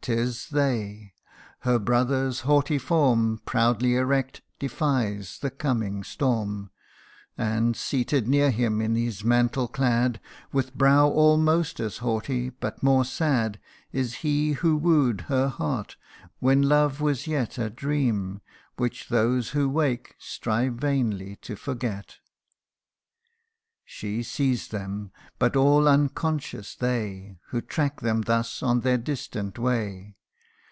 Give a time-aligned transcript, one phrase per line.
[0.00, 1.12] 'tis they!
[1.60, 6.70] Her brother's haughty form, Proudly erect, defies the coming storm:
[7.38, 10.20] And, seated near him, in his mantle clad,
[10.52, 13.58] With brow almost as haughty, but more sad,
[13.92, 15.94] Is he who woo'd her heart,
[16.40, 18.40] when love was yet A dream
[18.76, 22.16] which those who wake, strive vainly to forget!
[23.84, 30.16] She sees them, but all unconscious they, Who tracks them thus on their distant way.